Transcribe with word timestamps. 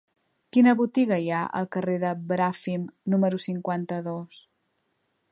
Quina 0.55 0.71
botiga 0.77 1.17
hi 1.25 1.27
ha 1.33 1.41
al 1.59 1.67
carrer 1.75 1.97
de 2.03 2.13
Bràfim 2.31 2.87
número 3.15 3.41
cinquanta-dos? 3.45 4.41